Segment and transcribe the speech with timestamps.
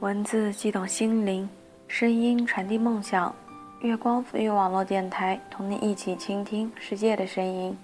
[0.00, 1.48] 文字激动心灵，
[1.88, 3.34] 声音传递梦想。
[3.80, 7.74] 月光抚育网络电台，同你一起倾听世界的声音。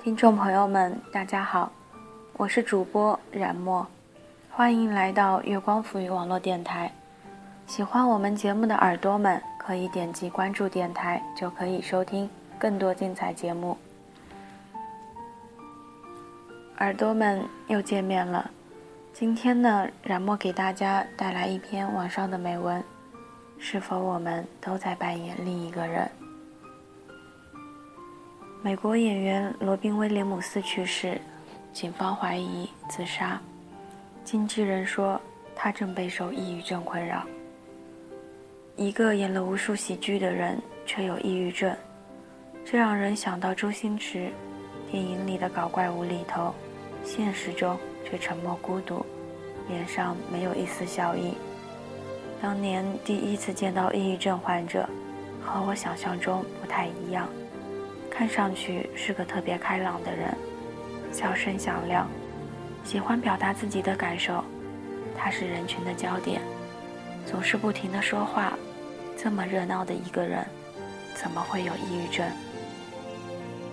[0.00, 1.72] 听众朋友们，大家好，
[2.34, 3.84] 我是主播冉墨，
[4.48, 6.92] 欢迎来到月光抚育网络电台。
[7.66, 12.30] 喜欢我们节目的耳朵们，可以点击关注电台，就可以收听
[12.60, 13.76] 更多精彩节目。
[16.78, 18.48] 耳朵们又见面了。
[19.14, 22.82] 今天呢，冉墨给大家带来一篇网上的美文：
[23.60, 26.10] 是否我们都在扮演另一个人？
[28.60, 31.16] 美国演员罗宾威廉姆斯去世，
[31.72, 33.40] 警方怀疑自杀，
[34.24, 35.20] 经纪人说
[35.54, 37.24] 他正备受抑郁症困扰。
[38.74, 41.72] 一个演了无数喜剧的人，却有抑郁症，
[42.64, 44.32] 这让人想到周星驰
[44.90, 46.52] 电影里的搞怪无厘头，
[47.04, 47.78] 现实中。
[48.04, 49.04] 却沉默孤独，
[49.68, 51.34] 脸上没有一丝笑意。
[52.42, 54.88] 当年第一次见到抑郁症患者，
[55.42, 57.28] 和我想象中不太一样，
[58.10, 60.34] 看上去是个特别开朗的人，
[61.10, 62.06] 笑声响亮，
[62.84, 64.44] 喜欢表达自己的感受。
[65.16, 66.42] 他是人群的焦点，
[67.24, 68.52] 总是不停的说话。
[69.16, 70.44] 这么热闹的一个人，
[71.14, 72.28] 怎么会有抑郁症？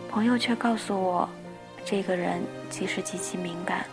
[0.10, 1.28] 朋友却告诉我，
[1.84, 3.86] 这个人其实极其敏感。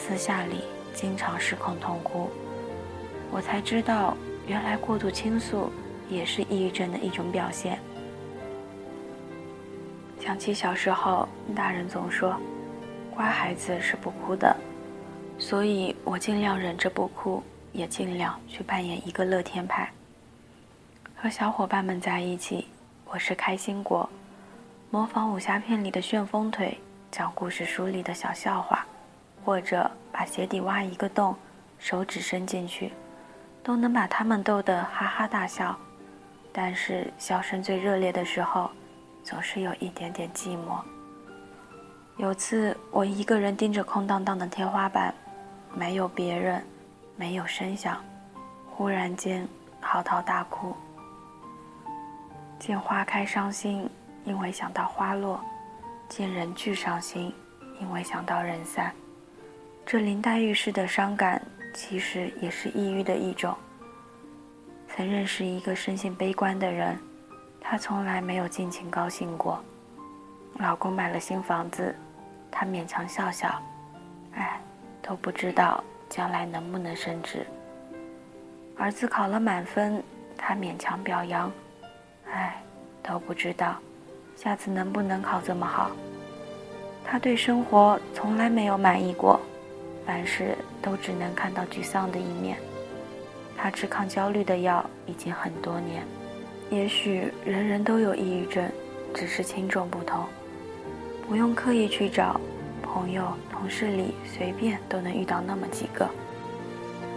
[0.00, 2.30] 私下里经常失控痛哭，
[3.30, 5.70] 我才知道，原来过度倾诉
[6.08, 7.78] 也是抑郁症的一种表现。
[10.18, 12.34] 想起小时候，大人总说，
[13.14, 14.56] 乖孩子是不哭的，
[15.38, 19.92] 所以我尽量忍着不哭，也尽量去扮演一个乐天派。
[21.14, 22.66] 和小伙伴们在一起，
[23.04, 24.08] 我是开心果，
[24.90, 26.76] 模仿武侠片里的旋风腿，
[27.12, 28.84] 讲故事书里的小笑话。
[29.44, 31.34] 或者把鞋底挖一个洞，
[31.78, 32.92] 手指伸进去，
[33.62, 35.76] 都能把他们逗得哈哈大笑。
[36.52, 38.70] 但是笑声最热烈的时候，
[39.22, 40.80] 总是有一点点寂寞。
[42.16, 45.14] 有次我一个人盯着空荡荡的天花板，
[45.74, 46.62] 没有别人，
[47.16, 48.02] 没有声响，
[48.68, 49.48] 忽然间
[49.80, 50.74] 嚎啕大哭。
[52.58, 53.88] 见花开伤心，
[54.24, 55.40] 因为想到花落；
[56.08, 57.32] 见人聚伤心，
[57.80, 58.92] 因为想到人散。
[59.90, 61.42] 这林黛玉式的伤感，
[61.74, 63.52] 其实也是抑郁的一种。
[64.88, 66.96] 曾认识一个生性悲观的人，
[67.60, 69.60] 她从来没有尽情高兴过。
[70.60, 71.92] 老公买了新房子，
[72.52, 73.60] 她勉强笑笑，
[74.36, 74.60] 哎，
[75.02, 77.44] 都不知道将来能不能升职。
[78.76, 80.00] 儿子考了满分，
[80.36, 81.50] 她勉强表扬，
[82.30, 82.62] 哎，
[83.02, 83.74] 都不知道
[84.36, 85.90] 下次能不能考这么好。
[87.04, 89.39] 她对生活从来没有满意过。
[90.06, 92.56] 凡事都只能看到沮丧的一面。
[93.56, 96.02] 他吃抗焦虑的药已经很多年。
[96.70, 98.70] 也许人人都有抑郁症，
[99.12, 100.24] 只是轻重不同。
[101.28, 102.40] 不用刻意去找，
[102.82, 106.08] 朋友、同事里随便都能遇到那么几个。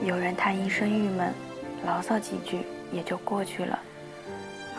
[0.04, 1.32] 有人叹一声郁闷，
[1.86, 2.60] 牢骚几句
[2.92, 3.80] 也就过去了；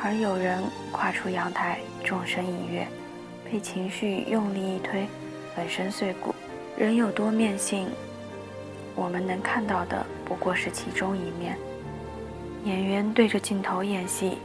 [0.03, 0.63] 而有人
[0.93, 2.87] 跨出阳台，纵身一跃，
[3.51, 5.07] 被情绪用力一推，
[5.57, 6.35] 粉身碎骨。
[6.77, 7.89] 人有多面性，
[8.97, 11.57] 我们能看到的不过是其中一面。
[12.65, 14.39] 演员对着镜头演戏，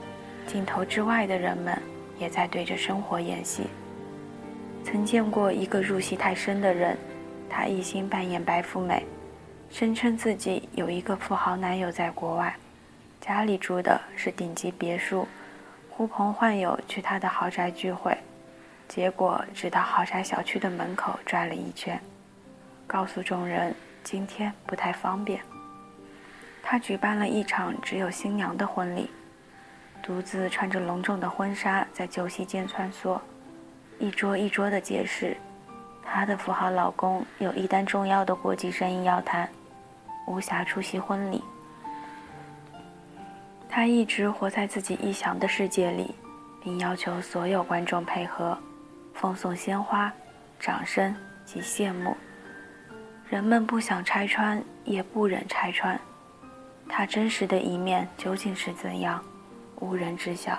[0.46, 1.76] 镜头之外的人们
[2.20, 3.64] 也在对着生活演戏。
[4.84, 6.96] 曾见过一个入戏太深的人，
[7.50, 9.04] 他一心扮演白富美，
[9.72, 12.56] 声称自己有一个富豪男友在国外，
[13.20, 15.28] 家里住的是顶级别墅，
[15.90, 18.16] 呼朋唤友去他的豪宅聚会，
[18.88, 22.00] 结果只到豪宅小区的门口转了一圈。
[22.90, 25.40] 告诉众人，今天不太方便。
[26.64, 29.12] 他举办了一场只有新娘的婚礼，
[30.02, 33.20] 独自穿着隆重的婚纱在酒席间穿梭，
[34.00, 35.38] 一桌一桌的解释，
[36.04, 39.48] 她的富豪老公有一单重要的国际生意要谈，
[40.26, 41.44] 无暇出席婚礼。
[43.70, 46.16] 他一直活在自己臆想的世界里，
[46.64, 48.58] 并要求所有观众配合，
[49.14, 50.12] 奉送鲜花、
[50.60, 51.16] 掌声
[51.46, 52.18] 及谢幕。
[53.30, 56.00] 人们不想拆穿，也不忍拆穿，
[56.88, 59.24] 他真实的一面究竟是怎样，
[59.80, 60.58] 无人知晓。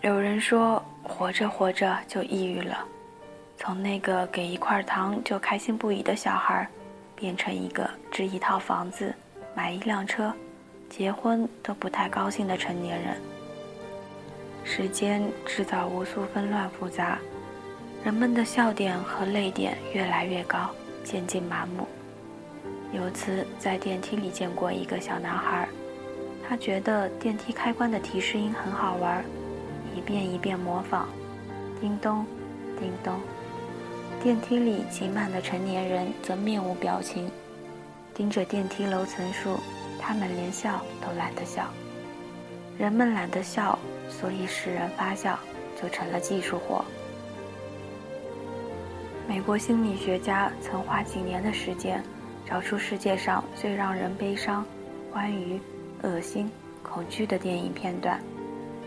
[0.00, 2.82] 有人说，活着活着就抑郁了，
[3.58, 6.66] 从那个给一块糖就开心不已的小孩，
[7.14, 9.14] 变成一个置一套房子、
[9.54, 10.34] 买一辆车、
[10.88, 13.14] 结婚都不太高兴的成年人。
[14.64, 17.18] 时间制造无数纷乱复杂。
[18.02, 20.70] 人们的笑点和泪点越来越高，
[21.04, 21.86] 渐渐麻木。
[22.94, 25.68] 有次在电梯里见过一个小男孩，
[26.48, 29.22] 他觉得电梯开关的提示音很好玩，
[29.94, 31.08] 一遍一遍模仿，
[31.78, 32.24] 叮咚，
[32.78, 33.20] 叮咚。
[34.22, 37.30] 电梯里挤满的成年人则面无表情，
[38.14, 39.60] 盯着电梯楼层数，
[40.00, 41.66] 他们连笑都懒得笑。
[42.78, 45.38] 人们懒得笑，所以使人发笑
[45.80, 46.82] 就成了技术活。
[49.30, 52.02] 美国心理学家曾花几年的时间，
[52.44, 54.66] 找出世界上最让人悲伤、
[55.12, 55.60] 欢愉、
[56.02, 56.50] 恶心、
[56.82, 58.20] 恐惧的电影片段，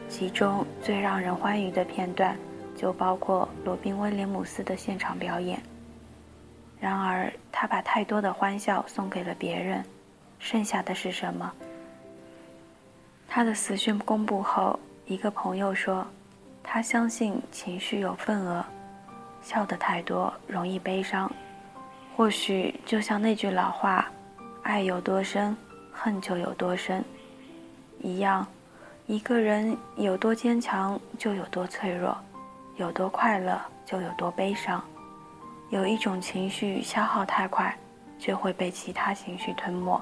[0.09, 2.37] 其中最让人欢愉的片段。
[2.75, 5.61] 就包括罗宾威廉姆斯的现场表演。
[6.77, 9.81] 然而，他把太多的欢笑送给了别人，
[10.39, 11.49] 剩下的是什么？
[13.29, 16.05] 他的死讯公布后，一个朋友说
[16.61, 18.65] ：“他相信情绪有份额，
[19.43, 21.31] 笑得太多容易悲伤。
[22.17, 24.09] 或许就像那句老话
[24.63, 25.55] ：‘爱有多深，
[25.91, 27.05] 恨就有多深’
[28.01, 28.47] 一样，
[29.05, 32.17] 一个人有多坚强，就有多脆弱。”
[32.77, 34.83] 有多快乐就有多悲伤，
[35.69, 37.77] 有一种情绪消耗太快，
[38.17, 40.01] 就会被其他情绪吞没。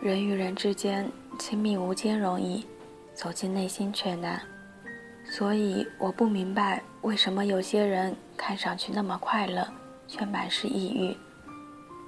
[0.00, 1.06] 人与人之间
[1.38, 2.66] 亲密无间容易，
[3.12, 4.40] 走进内心却难。
[5.24, 9.66] 所以我不明白为什么有些人看上去那么快乐，
[10.06, 11.16] 却满是抑郁。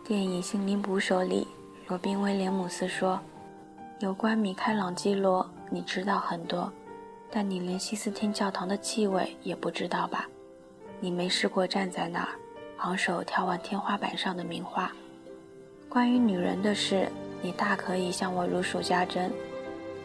[0.05, 1.47] 电影《心灵捕手》里，
[1.88, 3.20] 罗宾威廉姆斯说
[4.00, 6.73] ：“有关米开朗基罗，你知道很多。”
[7.35, 10.29] 但你连西斯汀教堂的气味也不知道吧？
[11.00, 12.29] 你没试过站在那儿，
[12.79, 14.93] 昂首眺望天花板上的名画。
[15.88, 17.09] 关于女人的事，
[17.41, 19.32] 你大可以向我如数家珍，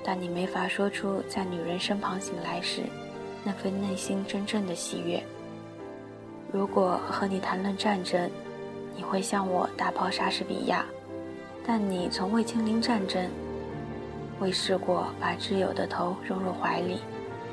[0.07, 2.83] 但你没法说出在女人身旁醒来时，
[3.43, 5.21] 那份内心真正的喜悦。
[6.49, 8.31] 如果和你谈论战争，
[8.95, 10.85] 你会向我大炮莎士比亚，
[11.65, 13.29] 但你从未亲临战争，
[14.39, 16.99] 未试过把挚友的头扔入怀里。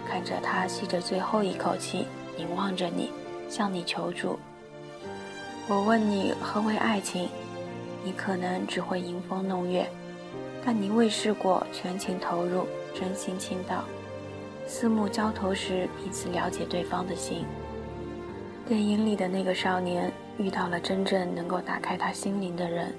[0.09, 2.06] 看着他吸着最后一口气，
[2.37, 3.11] 凝望着你，
[3.49, 4.39] 向你求助。
[5.67, 7.29] 我问你何为爱情，
[8.05, 9.91] 你可能只会迎风弄月，
[10.65, 13.85] 但你未试过全情投入、真心倾倒，
[14.67, 17.45] 四目交投时彼此了解对方的心。
[18.67, 22.95] 电影里的那个少年遇到了真正能够打开他心灵的人，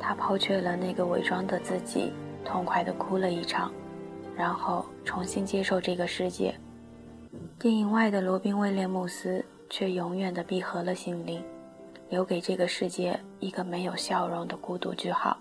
[0.00, 2.12] 他抛却了那个伪装的自己，
[2.44, 3.70] 痛快地哭了一场。
[4.36, 6.54] 然后重新接受这个世界。
[7.58, 11.40] 电影外的罗宾威廉姆斯却永远的闭合了心灵，
[12.08, 15.36] 留给这个世界一个没有笑容的孤独句号。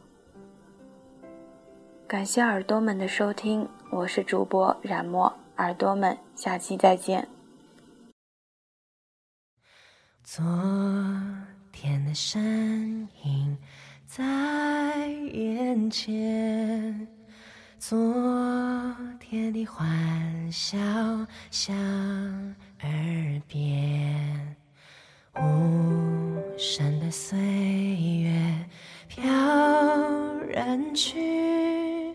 [2.10, 7.28] 感谢耳朵们的收听，我是主播冉墨，耳朵们，下期再见。
[10.24, 10.44] 昨
[11.72, 13.56] 天的身影
[14.08, 17.08] 在眼前。
[17.78, 17.96] 昨
[19.20, 20.80] 天的欢笑
[21.52, 21.76] 响
[22.82, 24.56] 耳边，
[25.36, 28.66] 无声的岁月
[29.10, 29.28] 飘
[30.48, 32.14] 然去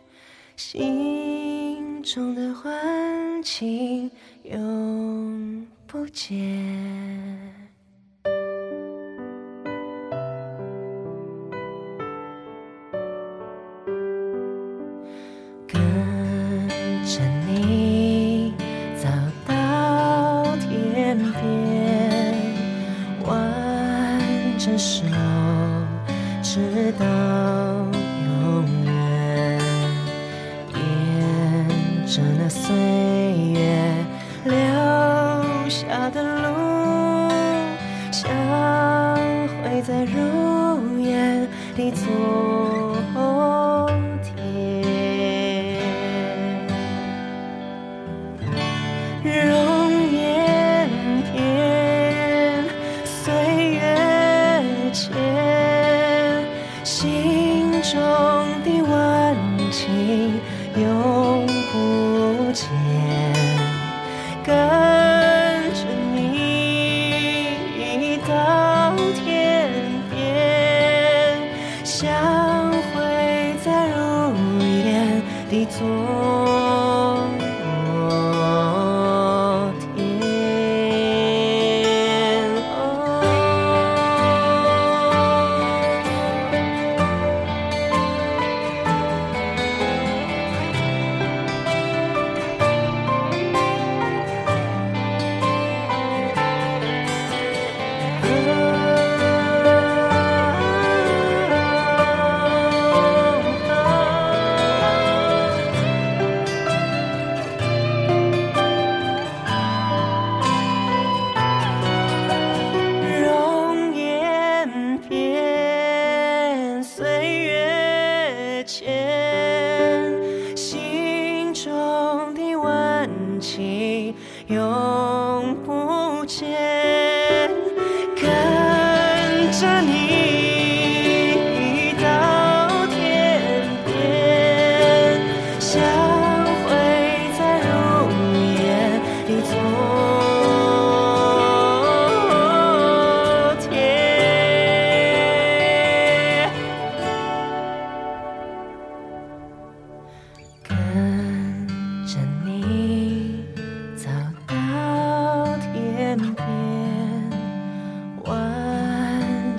[0.55, 4.09] 心中的幻情
[4.45, 6.39] 永不见
[15.67, 15.83] 跟
[17.05, 18.55] 着你
[18.95, 19.09] 走
[19.49, 22.35] 到天边
[23.27, 25.05] 挽着手
[26.55, 26.61] 直
[27.01, 29.59] 到永远，
[30.73, 32.73] 沿着那岁
[33.51, 33.59] 月
[34.45, 34.55] 留
[35.69, 36.47] 下的路，
[38.13, 38.31] 相
[39.65, 41.49] 会在如烟。
[75.67, 76.44] 走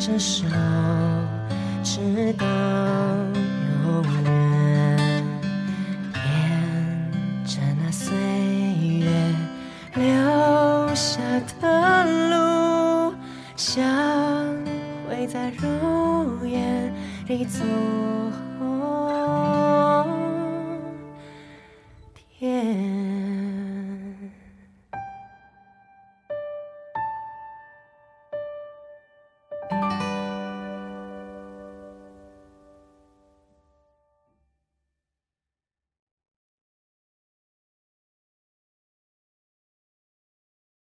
[0.06, 0.75] 着手，